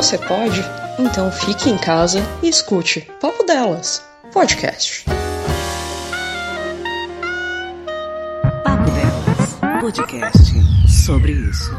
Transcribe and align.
Você 0.00 0.16
pode? 0.16 0.64
Então 0.98 1.30
fique 1.30 1.68
em 1.68 1.76
casa 1.76 2.22
e 2.42 2.48
escute 2.48 3.02
Papo 3.20 3.44
Delas, 3.44 4.02
podcast. 4.32 5.04
Papo 8.64 8.90
Delas, 8.92 9.82
podcast 9.82 10.54
sobre 10.88 11.32
isso. 11.32 11.70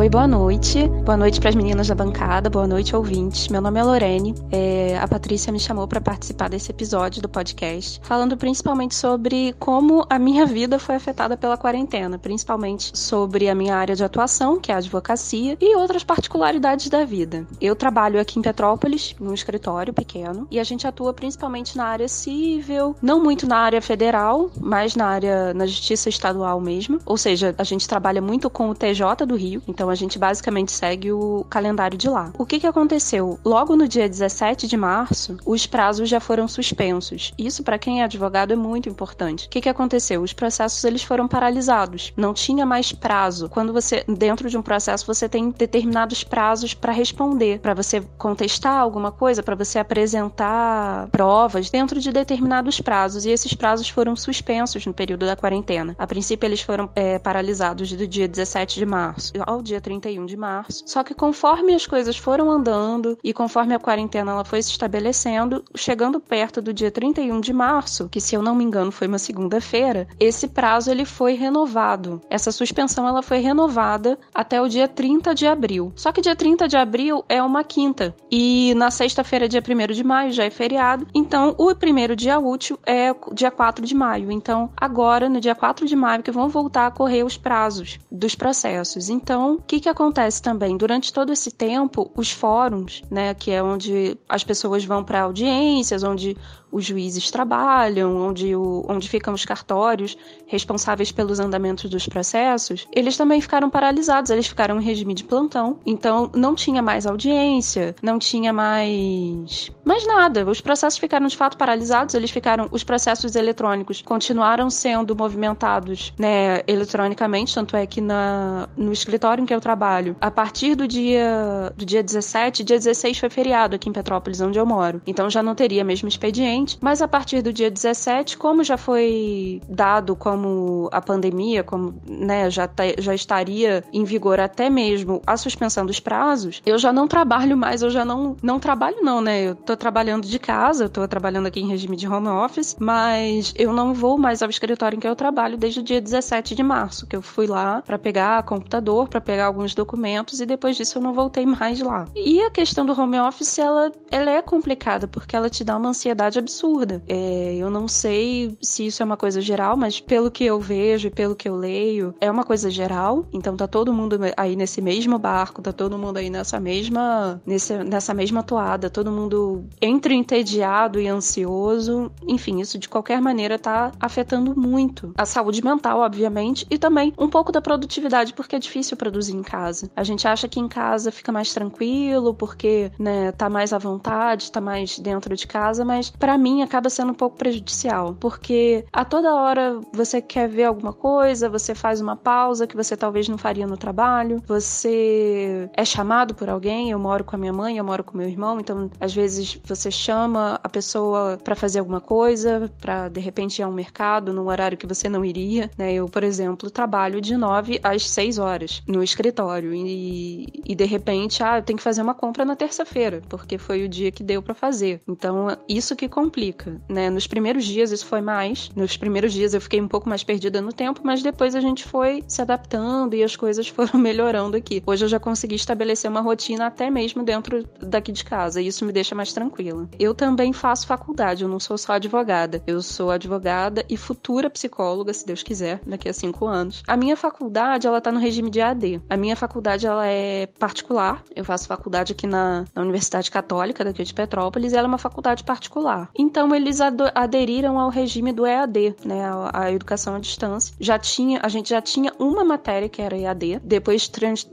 Oi, 0.00 0.08
boa 0.08 0.26
noite. 0.26 0.88
Boa 1.04 1.14
noite 1.14 1.38
para 1.38 1.50
as 1.50 1.54
meninas 1.54 1.86
da 1.86 1.94
bancada, 1.94 2.48
boa 2.48 2.66
noite, 2.66 2.96
ouvintes. 2.96 3.48
Meu 3.48 3.60
nome 3.60 3.78
é 3.78 3.84
Lorene. 3.84 4.34
É, 4.50 4.96
a 4.98 5.06
Patrícia 5.06 5.52
me 5.52 5.60
chamou 5.60 5.86
para 5.86 6.00
participar 6.00 6.48
desse 6.48 6.70
episódio 6.70 7.20
do 7.20 7.28
podcast, 7.28 8.00
falando 8.02 8.34
principalmente 8.34 8.94
sobre 8.94 9.54
como 9.58 10.06
a 10.08 10.18
minha 10.18 10.46
vida 10.46 10.78
foi 10.78 10.94
afetada 10.94 11.36
pela 11.36 11.58
quarentena, 11.58 12.18
principalmente 12.18 12.98
sobre 12.98 13.50
a 13.50 13.54
minha 13.54 13.76
área 13.76 13.94
de 13.94 14.02
atuação, 14.02 14.58
que 14.58 14.72
é 14.72 14.74
a 14.74 14.78
advocacia, 14.78 15.58
e 15.60 15.76
outras 15.76 16.02
particularidades 16.02 16.88
da 16.88 17.04
vida. 17.04 17.46
Eu 17.60 17.76
trabalho 17.76 18.18
aqui 18.18 18.38
em 18.38 18.42
Petrópolis, 18.42 19.14
num 19.20 19.34
escritório 19.34 19.92
pequeno, 19.92 20.48
e 20.50 20.58
a 20.58 20.64
gente 20.64 20.86
atua 20.86 21.12
principalmente 21.12 21.76
na 21.76 21.84
área 21.84 22.08
civil, 22.08 22.96
não 23.02 23.22
muito 23.22 23.46
na 23.46 23.58
área 23.58 23.82
federal, 23.82 24.50
mas 24.58 24.96
na 24.96 25.04
área 25.04 25.52
na 25.52 25.66
justiça 25.66 26.08
estadual 26.08 26.58
mesmo. 26.58 26.98
Ou 27.04 27.18
seja, 27.18 27.54
a 27.58 27.64
gente 27.64 27.86
trabalha 27.86 28.22
muito 28.22 28.48
com 28.48 28.70
o 28.70 28.74
TJ 28.74 29.26
do 29.26 29.36
Rio, 29.36 29.62
então 29.68 29.89
a 29.90 29.94
gente 29.94 30.18
basicamente 30.18 30.72
segue 30.72 31.12
o 31.12 31.44
calendário 31.48 31.96
de 31.96 32.08
lá. 32.08 32.32
O 32.38 32.46
que, 32.46 32.60
que 32.60 32.66
aconteceu? 32.66 33.38
Logo 33.44 33.76
no 33.76 33.88
dia 33.88 34.08
17 34.08 34.66
de 34.66 34.76
março, 34.76 35.36
os 35.44 35.66
prazos 35.66 36.08
já 36.08 36.20
foram 36.20 36.46
suspensos. 36.48 37.32
Isso, 37.38 37.62
para 37.62 37.78
quem 37.78 38.00
é 38.00 38.04
advogado, 38.04 38.52
é 38.52 38.56
muito 38.56 38.88
importante. 38.88 39.46
O 39.46 39.50
que, 39.50 39.60
que 39.60 39.68
aconteceu? 39.68 40.22
Os 40.22 40.32
processos 40.32 40.82
eles 40.84 41.02
foram 41.02 41.28
paralisados. 41.28 42.12
Não 42.16 42.34
tinha 42.34 42.64
mais 42.66 42.92
prazo. 42.92 43.48
Quando 43.48 43.72
você, 43.72 44.04
dentro 44.06 44.48
de 44.48 44.56
um 44.56 44.62
processo, 44.62 45.06
você 45.06 45.28
tem 45.28 45.50
determinados 45.50 46.24
prazos 46.24 46.74
para 46.74 46.92
responder, 46.92 47.60
para 47.60 47.74
você 47.74 48.00
contestar 48.18 48.78
alguma 48.78 49.10
coisa, 49.12 49.42
para 49.42 49.54
você 49.54 49.78
apresentar 49.78 51.08
provas 51.10 51.70
dentro 51.70 52.00
de 52.00 52.12
determinados 52.12 52.80
prazos. 52.80 53.24
E 53.24 53.30
esses 53.30 53.54
prazos 53.54 53.88
foram 53.88 54.14
suspensos 54.16 54.84
no 54.86 54.94
período 54.94 55.26
da 55.26 55.36
quarentena. 55.36 55.94
A 55.98 56.06
princípio, 56.06 56.46
eles 56.46 56.60
foram 56.60 56.90
é, 56.94 57.18
paralisados 57.18 57.92
do 57.92 58.06
dia 58.06 58.28
17 58.28 58.78
de 58.78 58.86
março 58.86 59.32
ao 59.46 59.62
dia 59.62 59.79
31 59.80 60.26
de 60.26 60.36
março. 60.36 60.82
Só 60.86 61.02
que 61.02 61.14
conforme 61.14 61.74
as 61.74 61.86
coisas 61.86 62.16
foram 62.16 62.50
andando 62.50 63.18
e 63.22 63.32
conforme 63.32 63.74
a 63.74 63.78
quarentena 63.78 64.32
ela 64.32 64.44
foi 64.44 64.62
se 64.62 64.70
estabelecendo, 64.70 65.64
chegando 65.74 66.20
perto 66.20 66.60
do 66.60 66.72
dia 66.72 66.90
31 66.90 67.40
de 67.40 67.52
março, 67.52 68.08
que 68.08 68.20
se 68.20 68.34
eu 68.34 68.42
não 68.42 68.54
me 68.54 68.64
engano 68.64 68.92
foi 68.92 69.06
uma 69.06 69.18
segunda-feira, 69.18 70.08
esse 70.18 70.48
prazo 70.48 70.90
ele 70.90 71.04
foi 71.04 71.34
renovado. 71.34 72.20
Essa 72.28 72.52
suspensão 72.52 73.06
ela 73.06 73.22
foi 73.22 73.38
renovada 73.38 74.18
até 74.34 74.60
o 74.60 74.68
dia 74.68 74.88
30 74.88 75.34
de 75.34 75.46
abril. 75.46 75.92
Só 75.96 76.12
que 76.12 76.20
dia 76.20 76.36
30 76.36 76.68
de 76.68 76.76
abril 76.76 77.24
é 77.28 77.42
uma 77.42 77.64
quinta 77.64 78.14
e 78.30 78.74
na 78.74 78.90
sexta-feira, 78.90 79.48
dia 79.48 79.62
1 79.62 79.92
de 79.92 80.04
maio, 80.04 80.32
já 80.32 80.44
é 80.44 80.50
feriado. 80.50 81.06
Então, 81.14 81.54
o 81.58 81.74
primeiro 81.74 82.14
dia 82.14 82.38
útil 82.38 82.78
é 82.86 83.14
dia 83.32 83.50
4 83.50 83.84
de 83.84 83.94
maio. 83.94 84.30
Então, 84.30 84.70
agora, 84.76 85.28
no 85.28 85.40
dia 85.40 85.54
4 85.54 85.86
de 85.86 85.96
maio, 85.96 86.22
que 86.22 86.30
vão 86.30 86.48
voltar 86.48 86.86
a 86.86 86.90
correr 86.90 87.24
os 87.24 87.36
prazos 87.36 87.98
dos 88.10 88.34
processos. 88.34 89.08
Então, 89.08 89.58
que, 89.70 89.78
que 89.78 89.88
acontece 89.88 90.42
também? 90.42 90.76
Durante 90.76 91.12
todo 91.12 91.32
esse 91.32 91.52
tempo, 91.52 92.10
os 92.16 92.32
fóruns, 92.32 93.04
né, 93.08 93.32
que 93.34 93.52
é 93.52 93.62
onde 93.62 94.18
as 94.28 94.42
pessoas 94.42 94.84
vão 94.84 95.04
para 95.04 95.20
audiências, 95.20 96.02
onde 96.02 96.36
os 96.72 96.84
juízes 96.84 97.30
trabalham, 97.30 98.16
onde, 98.16 98.54
o, 98.54 98.84
onde 98.88 99.08
ficam 99.08 99.34
os 99.34 99.44
cartórios 99.44 100.16
responsáveis 100.46 101.10
pelos 101.12 101.40
andamentos 101.40 101.88
dos 101.90 102.06
processos, 102.06 102.86
eles 102.92 103.16
também 103.16 103.40
ficaram 103.40 103.70
paralisados, 103.70 104.30
eles 104.30 104.46
ficaram 104.46 104.80
em 104.80 104.84
regime 104.84 105.14
de 105.14 105.24
plantão. 105.24 105.78
Então, 105.84 106.30
não 106.34 106.54
tinha 106.54 106.82
mais 106.82 107.06
audiência, 107.06 107.94
não 108.02 108.18
tinha 108.18 108.52
mais. 108.52 109.70
mais 109.84 110.06
nada. 110.06 110.48
Os 110.48 110.60
processos 110.60 110.98
ficaram 110.98 111.26
de 111.26 111.36
fato 111.36 111.56
paralisados, 111.56 112.14
eles 112.14 112.30
ficaram. 112.30 112.68
Os 112.70 112.84
processos 112.84 113.34
eletrônicos 113.34 114.02
continuaram 114.02 114.70
sendo 114.70 115.14
movimentados 115.14 116.12
né, 116.18 116.62
eletronicamente, 116.66 117.54
tanto 117.54 117.76
é 117.76 117.86
que 117.86 118.00
na, 118.00 118.68
no 118.76 118.92
escritório 118.92 119.42
em 119.42 119.46
que 119.46 119.54
eu 119.54 119.59
trabalho, 119.60 120.16
a 120.20 120.30
partir 120.30 120.74
do 120.74 120.86
dia, 120.86 121.72
do 121.76 121.84
dia 121.84 122.02
17, 122.02 122.64
dia 122.64 122.78
16 122.78 123.18
foi 123.18 123.30
feriado 123.30 123.76
aqui 123.76 123.88
em 123.88 123.92
Petrópolis, 123.92 124.40
onde 124.40 124.58
eu 124.58 124.66
moro. 124.66 125.00
Então 125.06 125.30
já 125.30 125.42
não 125.42 125.54
teria 125.54 125.84
mesmo 125.84 126.08
expediente, 126.08 126.78
mas 126.80 127.02
a 127.02 127.08
partir 127.08 127.42
do 127.42 127.52
dia 127.52 127.70
17, 127.70 128.36
como 128.36 128.64
já 128.64 128.76
foi 128.76 129.60
dado 129.68 130.16
como 130.16 130.88
a 130.92 131.00
pandemia, 131.00 131.62
como 131.62 131.94
né, 132.08 132.50
já, 132.50 132.68
já 132.98 133.14
estaria 133.14 133.84
em 133.92 134.04
vigor 134.04 134.40
até 134.40 134.70
mesmo 134.70 135.22
a 135.26 135.36
suspensão 135.36 135.84
dos 135.84 136.00
prazos, 136.00 136.62
eu 136.64 136.78
já 136.78 136.92
não 136.92 137.06
trabalho 137.06 137.56
mais, 137.56 137.82
eu 137.82 137.90
já 137.90 138.04
não, 138.04 138.36
não 138.42 138.58
trabalho 138.58 138.98
não, 139.02 139.20
né? 139.20 139.42
Eu 139.42 139.54
tô 139.54 139.76
trabalhando 139.76 140.26
de 140.26 140.38
casa, 140.38 140.84
eu 140.84 140.88
tô 140.88 141.06
trabalhando 141.06 141.46
aqui 141.46 141.60
em 141.60 141.68
regime 141.68 141.96
de 141.96 142.08
home 142.08 142.28
office, 142.28 142.76
mas 142.78 143.52
eu 143.56 143.72
não 143.72 143.92
vou 143.92 144.18
mais 144.18 144.42
ao 144.42 144.50
escritório 144.50 144.96
em 144.96 145.00
que 145.00 145.08
eu 145.08 145.16
trabalho 145.16 145.56
desde 145.56 145.80
o 145.80 145.82
dia 145.82 146.00
17 146.00 146.54
de 146.54 146.62
março, 146.62 147.06
que 147.06 147.16
eu 147.16 147.22
fui 147.22 147.46
lá 147.46 147.82
para 147.82 147.98
pegar 147.98 148.42
computador, 148.44 149.08
para 149.08 149.20
pegar 149.20 149.49
alguns 149.50 149.74
documentos 149.74 150.40
e 150.40 150.46
depois 150.46 150.76
disso 150.76 150.98
eu 150.98 151.02
não 151.02 151.12
voltei 151.12 151.44
mais 151.44 151.80
lá. 151.80 152.06
E 152.14 152.40
a 152.40 152.50
questão 152.50 152.86
do 152.86 152.98
home 152.98 153.18
office, 153.20 153.58
ela, 153.58 153.92
ela 154.10 154.30
é 154.30 154.42
complicada 154.42 155.06
porque 155.06 155.36
ela 155.36 155.50
te 155.50 155.62
dá 155.62 155.76
uma 155.76 155.90
ansiedade 155.90 156.38
absurda. 156.38 157.02
É, 157.08 157.56
eu 157.56 157.70
não 157.70 157.86
sei 157.86 158.56
se 158.60 158.86
isso 158.86 159.02
é 159.02 159.06
uma 159.06 159.16
coisa 159.16 159.40
geral, 159.40 159.76
mas 159.76 160.00
pelo 160.00 160.30
que 160.30 160.44
eu 160.44 160.58
vejo 160.60 161.08
e 161.08 161.10
pelo 161.10 161.34
que 161.34 161.48
eu 161.48 161.56
leio, 161.56 162.14
é 162.20 162.30
uma 162.30 162.44
coisa 162.44 162.70
geral. 162.70 163.26
Então 163.32 163.56
tá 163.56 163.66
todo 163.66 163.92
mundo 163.92 164.18
aí 164.36 164.56
nesse 164.56 164.80
mesmo 164.80 165.18
barco, 165.18 165.62
tá 165.62 165.72
todo 165.72 165.98
mundo 165.98 166.16
aí 166.16 166.30
nessa 166.30 166.58
mesma, 166.60 167.40
nesse, 167.44 167.76
nessa 167.84 168.14
mesma 168.14 168.42
toada, 168.42 168.88
todo 168.88 169.10
mundo 169.10 169.64
entre 169.80 170.14
entediado 170.14 171.00
e 171.00 171.08
ansioso. 171.08 172.10
Enfim, 172.26 172.60
isso 172.60 172.78
de 172.78 172.88
qualquer 172.88 173.20
maneira 173.20 173.58
tá 173.58 173.92
afetando 174.00 174.58
muito 174.58 175.12
a 175.16 175.26
saúde 175.26 175.62
mental, 175.64 176.00
obviamente, 176.00 176.66
e 176.70 176.78
também 176.78 177.12
um 177.18 177.28
pouco 177.28 177.52
da 177.52 177.60
produtividade, 177.60 178.32
porque 178.32 178.56
é 178.56 178.58
difícil 178.58 178.96
produzir 178.96 179.36
em 179.40 179.42
casa. 179.42 179.90
A 179.96 180.04
gente 180.04 180.26
acha 180.28 180.48
que 180.48 180.60
em 180.60 180.68
casa 180.68 181.10
fica 181.10 181.32
mais 181.32 181.52
tranquilo, 181.52 182.34
porque, 182.34 182.90
né, 182.98 183.32
tá 183.32 183.48
mais 183.50 183.72
à 183.72 183.78
vontade, 183.78 184.52
tá 184.52 184.60
mais 184.60 184.98
dentro 184.98 185.34
de 185.34 185.46
casa, 185.46 185.84
mas 185.84 186.10
para 186.10 186.38
mim 186.38 186.62
acaba 186.62 186.88
sendo 186.90 187.12
um 187.12 187.14
pouco 187.14 187.36
prejudicial, 187.36 188.14
porque 188.20 188.84
a 188.92 189.04
toda 189.04 189.34
hora 189.34 189.80
você 189.92 190.20
quer 190.20 190.48
ver 190.48 190.64
alguma 190.64 190.92
coisa, 190.92 191.48
você 191.48 191.74
faz 191.74 192.00
uma 192.00 192.16
pausa 192.16 192.66
que 192.66 192.76
você 192.76 192.96
talvez 192.96 193.28
não 193.28 193.38
faria 193.38 193.66
no 193.66 193.76
trabalho, 193.76 194.42
você 194.46 195.68
é 195.74 195.84
chamado 195.84 196.34
por 196.34 196.48
alguém, 196.48 196.90
eu 196.90 196.98
moro 196.98 197.24
com 197.24 197.36
a 197.36 197.38
minha 197.38 197.52
mãe, 197.52 197.78
eu 197.78 197.84
moro 197.84 198.04
com 198.04 198.16
meu 198.16 198.28
irmão, 198.28 198.60
então 198.60 198.90
às 199.00 199.14
vezes 199.14 199.58
você 199.64 199.90
chama 199.90 200.60
a 200.62 200.68
pessoa 200.68 201.38
para 201.42 201.56
fazer 201.56 201.78
alguma 201.78 202.00
coisa, 202.00 202.70
para 202.80 203.08
de 203.08 203.20
repente 203.20 203.60
ir 203.60 203.62
ao 203.62 203.72
mercado 203.72 204.32
num 204.32 204.46
horário 204.46 204.78
que 204.78 204.86
você 204.86 205.08
não 205.08 205.24
iria, 205.24 205.70
né? 205.76 205.92
Eu, 205.92 206.08
por 206.08 206.22
exemplo, 206.22 206.70
trabalho 206.70 207.20
de 207.20 207.36
9 207.36 207.80
às 207.82 208.08
6 208.10 208.38
horas 208.38 208.82
no 208.86 209.02
escritório 209.02 209.29
e, 209.74 210.46
e 210.66 210.74
de 210.74 210.84
repente, 210.84 211.42
ah, 211.42 211.58
eu 211.58 211.62
tenho 211.62 211.76
que 211.76 211.82
fazer 211.82 212.02
uma 212.02 212.14
compra 212.14 212.44
na 212.44 212.56
terça-feira, 212.56 213.22
porque 213.28 213.58
foi 213.58 213.84
o 213.84 213.88
dia 213.88 214.10
que 214.10 214.22
deu 214.22 214.42
para 214.42 214.54
fazer. 214.54 215.00
Então, 215.08 215.48
isso 215.68 215.96
que 215.96 216.08
complica, 216.08 216.80
né? 216.88 217.10
Nos 217.10 217.26
primeiros 217.26 217.64
dias 217.64 217.90
isso 217.90 218.06
foi 218.06 218.20
mais, 218.20 218.70
nos 218.74 218.96
primeiros 218.96 219.32
dias 219.32 219.54
eu 219.54 219.60
fiquei 219.60 219.80
um 219.80 219.88
pouco 219.88 220.08
mais 220.08 220.22
perdida 220.22 220.60
no 220.60 220.72
tempo, 220.72 221.00
mas 221.04 221.22
depois 221.22 221.54
a 221.54 221.60
gente 221.60 221.84
foi 221.84 222.22
se 222.26 222.42
adaptando 222.42 223.14
e 223.14 223.22
as 223.22 223.36
coisas 223.36 223.66
foram 223.68 223.98
melhorando 223.98 224.56
aqui. 224.56 224.82
Hoje 224.86 225.04
eu 225.04 225.08
já 225.08 225.20
consegui 225.20 225.54
estabelecer 225.54 226.10
uma 226.10 226.20
rotina 226.20 226.66
até 226.66 226.90
mesmo 226.90 227.22
dentro 227.22 227.66
daqui 227.80 228.12
de 228.12 228.24
casa, 228.24 228.60
e 228.60 228.66
isso 228.66 228.84
me 228.84 228.92
deixa 228.92 229.14
mais 229.14 229.32
tranquila. 229.32 229.88
Eu 229.98 230.14
também 230.14 230.52
faço 230.52 230.86
faculdade, 230.86 231.42
eu 231.42 231.48
não 231.48 231.60
sou 231.60 231.76
só 231.78 231.94
advogada. 231.94 232.62
Eu 232.66 232.82
sou 232.82 233.10
advogada 233.10 233.84
e 233.88 233.96
futura 233.96 234.50
psicóloga, 234.50 235.12
se 235.12 235.26
Deus 235.26 235.42
quiser, 235.42 235.80
daqui 235.86 236.08
a 236.08 236.12
cinco 236.12 236.46
anos. 236.46 236.82
A 236.86 236.96
minha 236.96 237.16
faculdade, 237.16 237.86
ela 237.86 238.00
tá 238.00 238.12
no 238.12 238.20
regime 238.20 238.50
de 238.50 238.60
AD. 238.60 239.00
A 239.08 239.16
minha 239.20 239.36
faculdade, 239.36 239.86
ela 239.86 240.06
é 240.06 240.46
particular. 240.46 241.22
Eu 241.34 241.44
faço 241.44 241.68
faculdade 241.68 242.12
aqui 242.12 242.26
na, 242.26 242.64
na 242.74 242.82
Universidade 242.82 243.30
Católica 243.30 243.84
daqui 243.84 244.02
de 244.02 244.14
Petrópolis, 244.14 244.72
e 244.72 244.76
ela 244.76 244.86
é 244.86 244.88
uma 244.88 244.98
faculdade 244.98 245.44
particular. 245.44 246.10
Então, 246.18 246.54
eles 246.54 246.80
aderiram 246.80 247.78
ao 247.78 247.90
regime 247.90 248.32
do 248.32 248.46
EAD, 248.46 248.96
né, 249.04 249.24
a, 249.24 249.64
a 249.64 249.72
educação 249.72 250.14
à 250.16 250.18
distância. 250.18 250.74
Já 250.80 250.98
tinha, 250.98 251.40
a 251.42 251.48
gente 251.48 251.70
já 251.70 251.80
tinha 251.80 252.12
uma 252.18 252.44
matéria 252.44 252.88
que 252.88 253.02
era 253.02 253.16
EAD, 253.16 253.60
depois 253.62 254.10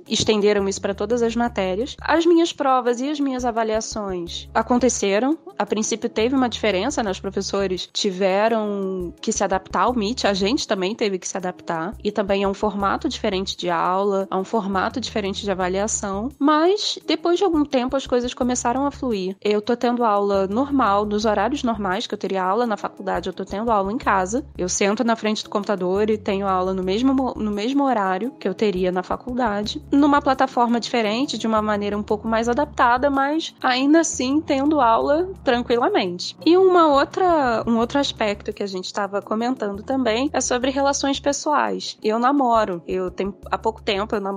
estenderam 0.07 0.67
isso 0.67 0.81
para 0.81 0.93
todas 0.93 1.21
as 1.21 1.35
matérias. 1.35 1.95
As 2.01 2.25
minhas 2.25 2.53
provas 2.53 2.99
e 3.01 3.09
as 3.09 3.19
minhas 3.19 3.45
avaliações 3.45 4.49
aconteceram 4.53 5.37
a 5.57 5.65
princípio 5.65 6.09
teve 6.09 6.35
uma 6.35 6.47
diferença, 6.47 7.01
né? 7.01 7.09
Os 7.09 7.19
professores 7.19 7.89
tiveram 7.91 9.13
que 9.19 9.31
se 9.31 9.43
adaptar 9.43 9.81
ao 9.81 9.93
Meet, 9.93 10.25
a 10.25 10.33
gente 10.33 10.67
também 10.67 10.93
teve 10.93 11.17
que 11.17 11.27
se 11.27 11.35
adaptar. 11.35 11.95
E 12.03 12.11
também 12.11 12.43
é 12.43 12.47
um 12.47 12.53
formato 12.53 13.09
diferente 13.09 13.57
de 13.57 13.69
aula, 13.69 14.27
é 14.29 14.35
um 14.35 14.43
formato 14.47 14.99
diferente 14.99 15.43
de 15.43 15.51
avaliação. 15.51 16.29
Mas 16.39 16.97
depois 17.05 17.37
de 17.37 17.43
algum 17.43 17.63
tempo 17.63 17.95
as 17.95 18.07
coisas 18.07 18.33
começaram 18.33 18.85
a 18.85 18.91
fluir. 18.91 19.35
Eu 19.41 19.61
tô 19.61 19.75
tendo 19.75 20.03
aula 20.03 20.47
normal, 20.47 21.05
nos 21.05 21.25
horários 21.25 21.61
normais 21.61 22.07
que 22.07 22.13
eu 22.13 22.17
teria 22.17 22.43
aula 22.43 22.65
na 22.65 22.77
faculdade, 22.77 23.29
eu 23.29 23.33
tô 23.33 23.45
tendo 23.45 23.69
aula 23.69 23.91
em 23.91 23.97
casa. 23.97 24.45
Eu 24.57 24.69
sento 24.69 25.03
na 25.03 25.15
frente 25.15 25.43
do 25.43 25.49
computador 25.49 26.09
e 26.09 26.17
tenho 26.17 26.47
aula 26.47 26.73
no 26.73 26.81
mesmo, 26.81 27.13
no 27.35 27.51
mesmo 27.51 27.83
horário 27.83 28.31
que 28.39 28.47
eu 28.47 28.53
teria 28.53 28.91
na 28.91 29.03
faculdade, 29.03 29.81
numa 29.91 30.21
plataforma 30.21 30.79
diferente, 30.79 31.37
de 31.37 31.45
uma 31.45 31.61
maneira 31.61 31.97
um 31.97 32.03
pouco 32.03 32.27
mais 32.27 32.47
adaptada, 32.47 33.09
mas 33.09 33.53
ainda 33.61 33.99
assim 33.99 34.39
tendo 34.39 34.79
aula 34.79 35.29
tranquilamente. 35.43 36.35
E 36.45 36.55
uma 36.57 36.87
outra, 36.87 37.63
um 37.67 37.77
outro 37.77 37.99
aspecto 37.99 38.53
que 38.53 38.63
a 38.63 38.67
gente 38.67 38.85
estava 38.85 39.21
comentando 39.21 39.83
também 39.83 40.29
é 40.31 40.39
sobre 40.39 40.71
relações 40.71 41.19
pessoais. 41.19 41.97
Eu 42.01 42.17
namoro, 42.17 42.81
eu 42.87 43.11
tenho 43.11 43.35
há 43.51 43.57
pouco 43.57 43.81
tempo, 43.81 44.15
eu 44.15 44.21
namoro 44.21 44.36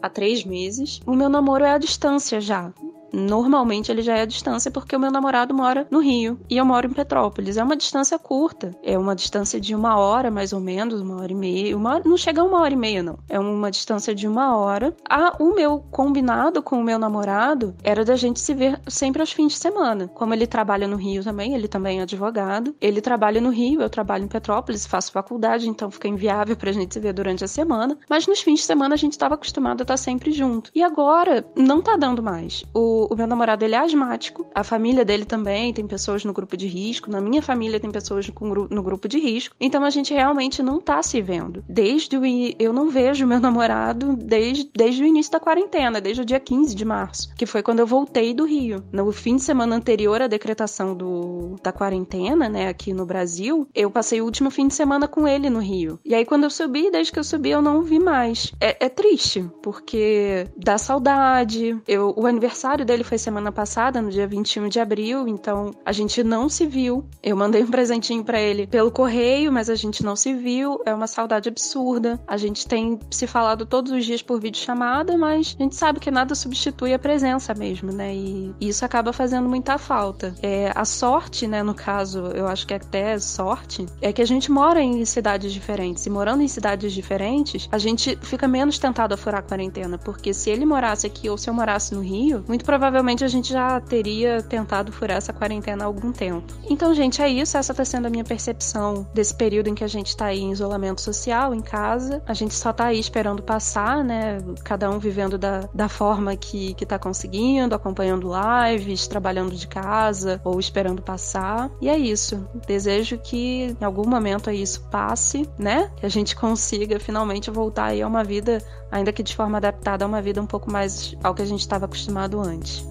há 0.00 0.08
três 0.08 0.44
meses. 0.44 1.00
O 1.06 1.14
meu 1.14 1.28
namoro 1.28 1.64
é 1.64 1.72
à 1.72 1.78
distância 1.78 2.40
já 2.40 2.72
normalmente 3.12 3.90
ele 3.90 4.02
já 4.02 4.16
é 4.16 4.22
a 4.22 4.26
distância 4.26 4.70
porque 4.70 4.94
o 4.94 5.00
meu 5.00 5.10
namorado 5.10 5.54
mora 5.54 5.86
no 5.90 6.00
Rio 6.00 6.38
e 6.48 6.56
eu 6.56 6.64
moro 6.64 6.86
em 6.86 6.92
Petrópolis. 6.92 7.56
É 7.56 7.64
uma 7.64 7.76
distância 7.76 8.18
curta, 8.18 8.74
é 8.82 8.98
uma 8.98 9.14
distância 9.14 9.60
de 9.60 9.74
uma 9.74 9.98
hora 9.98 10.30
mais 10.30 10.52
ou 10.52 10.60
menos, 10.60 11.00
uma 11.00 11.20
hora 11.20 11.32
e 11.32 11.34
meia. 11.34 11.76
Uma 11.76 11.94
hora, 11.94 12.02
não 12.04 12.16
chega 12.16 12.40
a 12.40 12.44
uma 12.44 12.60
hora 12.60 12.72
e 12.72 12.76
meia, 12.76 13.02
não. 13.02 13.18
É 13.28 13.38
uma 13.38 13.70
distância 13.70 14.14
de 14.14 14.26
uma 14.26 14.56
hora. 14.56 14.94
Ah, 15.08 15.36
o 15.38 15.54
meu 15.54 15.84
combinado 15.90 16.62
com 16.62 16.80
o 16.80 16.84
meu 16.84 16.98
namorado 16.98 17.74
era 17.82 18.04
da 18.04 18.16
gente 18.16 18.40
se 18.40 18.54
ver 18.54 18.80
sempre 18.88 19.20
aos 19.20 19.32
fins 19.32 19.52
de 19.52 19.58
semana. 19.58 20.08
Como 20.08 20.34
ele 20.34 20.46
trabalha 20.46 20.86
no 20.86 20.96
Rio 20.96 21.22
também, 21.22 21.54
ele 21.54 21.68
também 21.68 22.00
é 22.00 22.02
advogado. 22.02 22.74
Ele 22.80 23.00
trabalha 23.00 23.40
no 23.40 23.50
Rio, 23.50 23.82
eu 23.82 23.90
trabalho 23.90 24.24
em 24.24 24.28
Petrópolis, 24.28 24.86
faço 24.86 25.12
faculdade, 25.12 25.68
então 25.68 25.90
fica 25.90 26.08
inviável 26.08 26.56
pra 26.56 26.72
gente 26.72 26.94
se 26.94 27.00
ver 27.00 27.12
durante 27.12 27.44
a 27.44 27.48
semana. 27.48 27.98
Mas 28.08 28.26
nos 28.26 28.40
fins 28.40 28.60
de 28.60 28.66
semana 28.66 28.94
a 28.94 28.98
gente 28.98 29.12
estava 29.12 29.34
acostumado 29.34 29.80
a 29.80 29.82
estar 29.82 29.96
sempre 29.96 30.32
junto. 30.32 30.70
E 30.74 30.82
agora 30.82 31.44
não 31.56 31.80
tá 31.80 31.96
dando 31.96 32.22
mais. 32.22 32.64
O 33.10 33.16
meu 33.16 33.26
namorado 33.26 33.64
ele 33.64 33.74
é 33.74 33.78
asmático, 33.78 34.46
a 34.54 34.64
família 34.64 35.04
dele 35.04 35.24
também 35.24 35.72
tem 35.72 35.86
pessoas 35.86 36.24
no 36.24 36.32
grupo 36.32 36.56
de 36.56 36.66
risco, 36.66 37.10
na 37.10 37.20
minha 37.20 37.42
família 37.42 37.80
tem 37.80 37.90
pessoas 37.90 38.28
no, 38.28 38.68
no 38.68 38.82
grupo 38.82 39.08
de 39.08 39.18
risco, 39.18 39.54
então 39.60 39.84
a 39.84 39.90
gente 39.90 40.12
realmente 40.12 40.62
não 40.62 40.80
tá 40.80 41.02
se 41.02 41.20
vendo. 41.20 41.64
Desde 41.68 42.16
o 42.16 42.20
eu 42.58 42.72
não 42.72 42.90
vejo 42.90 43.26
meu 43.26 43.38
namorado 43.40 44.16
desde, 44.16 44.70
desde 44.74 45.02
o 45.02 45.06
início 45.06 45.32
da 45.32 45.40
quarentena, 45.40 46.00
desde 46.00 46.22
o 46.22 46.24
dia 46.24 46.40
15 46.40 46.74
de 46.74 46.84
março, 46.84 47.34
que 47.34 47.46
foi 47.46 47.62
quando 47.62 47.80
eu 47.80 47.86
voltei 47.86 48.34
do 48.34 48.44
Rio. 48.44 48.84
No 48.92 49.10
fim 49.12 49.36
de 49.36 49.42
semana 49.42 49.76
anterior 49.76 50.22
à 50.22 50.26
decretação 50.26 50.94
do, 50.94 51.56
da 51.62 51.72
quarentena, 51.72 52.48
né, 52.48 52.68
aqui 52.68 52.92
no 52.92 53.06
Brasil, 53.06 53.66
eu 53.74 53.90
passei 53.90 54.20
o 54.20 54.24
último 54.24 54.50
fim 54.50 54.68
de 54.68 54.74
semana 54.74 55.08
com 55.08 55.26
ele 55.26 55.50
no 55.50 55.60
Rio. 55.60 55.98
E 56.04 56.14
aí 56.14 56.24
quando 56.24 56.44
eu 56.44 56.50
subi, 56.50 56.90
desde 56.90 57.12
que 57.12 57.18
eu 57.18 57.24
subi, 57.24 57.50
eu 57.50 57.62
não 57.62 57.78
o 57.78 57.82
vi 57.82 57.98
mais. 57.98 58.52
É, 58.60 58.86
é 58.86 58.88
triste, 58.88 59.48
porque 59.62 60.46
dá 60.56 60.78
saudade. 60.78 61.80
Eu, 61.86 62.14
o 62.16 62.26
aniversário 62.26 62.84
dele 62.90 63.04
foi 63.04 63.18
semana 63.18 63.52
passada, 63.52 64.02
no 64.02 64.10
dia 64.10 64.26
21 64.26 64.68
de 64.68 64.80
abril, 64.80 65.28
então 65.28 65.70
a 65.84 65.92
gente 65.92 66.24
não 66.24 66.48
se 66.48 66.66
viu. 66.66 67.04
Eu 67.22 67.36
mandei 67.36 67.62
um 67.62 67.68
presentinho 67.70 68.24
para 68.24 68.40
ele 68.40 68.66
pelo 68.66 68.90
correio, 68.90 69.52
mas 69.52 69.70
a 69.70 69.76
gente 69.76 70.02
não 70.02 70.16
se 70.16 70.34
viu. 70.34 70.80
É 70.84 70.92
uma 70.92 71.06
saudade 71.06 71.48
absurda. 71.48 72.20
A 72.26 72.36
gente 72.36 72.66
tem 72.66 72.98
se 73.08 73.28
falado 73.28 73.64
todos 73.64 73.92
os 73.92 74.04
dias 74.04 74.22
por 74.22 74.40
videochamada, 74.40 75.16
mas 75.16 75.54
a 75.56 75.62
gente 75.62 75.76
sabe 75.76 76.00
que 76.00 76.10
nada 76.10 76.34
substitui 76.34 76.92
a 76.92 76.98
presença 76.98 77.54
mesmo, 77.54 77.92
né? 77.92 78.12
E 78.12 78.52
isso 78.60 78.84
acaba 78.84 79.12
fazendo 79.12 79.48
muita 79.48 79.78
falta. 79.78 80.34
É, 80.42 80.72
a 80.74 80.84
sorte, 80.84 81.46
né, 81.46 81.62
no 81.62 81.74
caso, 81.74 82.18
eu 82.34 82.48
acho 82.48 82.66
que 82.66 82.74
até 82.74 83.16
sorte, 83.20 83.86
é 84.02 84.12
que 84.12 84.20
a 84.20 84.26
gente 84.26 84.50
mora 84.50 84.82
em 84.82 85.04
cidades 85.04 85.52
diferentes. 85.52 86.04
E 86.06 86.10
morando 86.10 86.42
em 86.42 86.48
cidades 86.48 86.92
diferentes, 86.92 87.68
a 87.70 87.78
gente 87.78 88.18
fica 88.22 88.48
menos 88.48 88.80
tentado 88.80 89.14
a 89.14 89.16
furar 89.16 89.40
a 89.40 89.42
quarentena, 89.44 89.96
porque 89.96 90.34
se 90.34 90.50
ele 90.50 90.66
morasse 90.66 91.06
aqui 91.06 91.30
ou 91.30 91.38
se 91.38 91.48
eu 91.48 91.54
morasse 91.54 91.94
no 91.94 92.00
Rio, 92.00 92.44
muito 92.48 92.64
provavelmente 92.64 92.79
provavelmente 92.80 93.22
a 93.22 93.28
gente 93.28 93.52
já 93.52 93.78
teria 93.78 94.42
tentado 94.42 94.90
furar 94.90 95.18
essa 95.18 95.34
quarentena 95.34 95.84
há 95.84 95.86
algum 95.86 96.10
tempo. 96.10 96.50
Então, 96.66 96.94
gente, 96.94 97.20
é 97.20 97.28
isso. 97.28 97.58
Essa 97.58 97.74
tá 97.74 97.84
sendo 97.84 98.06
a 98.06 98.10
minha 98.10 98.24
percepção 98.24 99.06
desse 99.12 99.34
período 99.34 99.68
em 99.68 99.74
que 99.74 99.84
a 99.84 99.86
gente 99.86 100.16
tá 100.16 100.24
aí 100.24 100.40
em 100.40 100.50
isolamento 100.50 101.02
social, 101.02 101.54
em 101.54 101.60
casa. 101.60 102.22
A 102.26 102.32
gente 102.32 102.54
só 102.54 102.72
tá 102.72 102.86
aí 102.86 102.98
esperando 102.98 103.42
passar, 103.42 104.02
né? 104.02 104.38
Cada 104.64 104.88
um 104.90 104.98
vivendo 104.98 105.36
da, 105.36 105.68
da 105.74 105.90
forma 105.90 106.34
que, 106.36 106.72
que 106.72 106.86
tá 106.86 106.98
conseguindo, 106.98 107.74
acompanhando 107.74 108.30
lives, 108.32 109.06
trabalhando 109.06 109.54
de 109.54 109.68
casa 109.68 110.40
ou 110.42 110.58
esperando 110.58 111.02
passar. 111.02 111.70
E 111.82 111.88
é 111.90 111.98
isso. 111.98 112.48
Desejo 112.66 113.18
que 113.18 113.76
em 113.78 113.84
algum 113.84 114.08
momento 114.08 114.48
aí 114.48 114.62
isso 114.62 114.88
passe, 114.90 115.46
né? 115.58 115.90
Que 115.98 116.06
a 116.06 116.10
gente 116.10 116.34
consiga 116.40 116.98
finalmente 116.98 117.50
voltar 117.50 117.88
aí 117.88 118.00
a 118.00 118.08
uma 118.08 118.24
vida, 118.24 118.56
ainda 118.90 119.12
que 119.12 119.22
de 119.22 119.34
forma 119.34 119.58
adaptada, 119.58 120.04
a 120.04 120.08
uma 120.08 120.20
vida 120.20 120.40
um 120.40 120.46
pouco 120.46 120.70
mais 120.70 121.14
ao 121.22 121.34
que 121.34 121.42
a 121.42 121.46
gente 121.46 121.60
estava 121.60 121.84
acostumado 121.84 122.40
antes. 122.40 122.84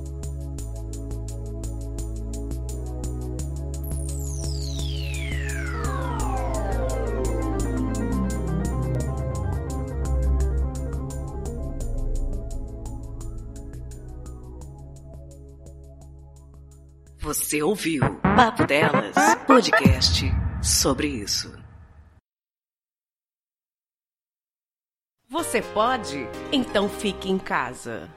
Você 17.22 17.62
ouviu 17.62 18.02
Papo 18.22 18.66
Delas, 18.66 19.16
podcast 19.46 20.26
sobre 20.64 21.08
isso. 21.08 21.69
Você 25.50 25.64
pode? 25.64 26.28
Então 26.52 26.88
fique 26.88 27.28
em 27.28 27.40
casa. 27.40 28.08